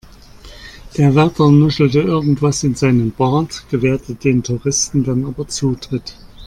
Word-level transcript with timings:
Der 0.97 1.13
Wärter 1.13 1.51
nuschelte 1.51 1.99
irgendwas 1.99 2.63
in 2.63 2.73
seinen 2.73 3.11
Bart, 3.11 3.67
gewährte 3.69 4.15
den 4.15 4.41
Touristen 4.41 5.03
dann 5.03 5.27
aber 5.27 5.47
Zutritt. 5.47 6.17